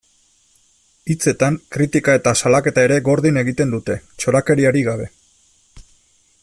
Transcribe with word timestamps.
Hitzetan, 1.13 1.59
kritika 1.75 2.15
eta 2.21 2.33
salaketa 2.43 2.87
ere 2.89 2.99
gordin 3.09 3.37
egiten 3.43 3.77
dute, 3.77 4.01
txorakeriarik 4.23 4.89
gabe. 4.93 5.11